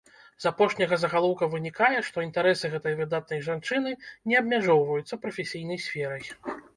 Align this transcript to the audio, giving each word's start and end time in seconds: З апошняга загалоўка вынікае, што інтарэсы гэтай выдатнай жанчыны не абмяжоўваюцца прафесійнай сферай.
З 0.43 0.47
апошняга 0.51 0.95
загалоўка 1.01 1.49
вынікае, 1.51 1.99
што 2.07 2.23
інтарэсы 2.27 2.71
гэтай 2.75 2.95
выдатнай 3.01 3.43
жанчыны 3.49 3.91
не 4.31 4.39
абмяжоўваюцца 4.41 5.21
прафесійнай 5.27 5.79
сферай. 5.85 6.23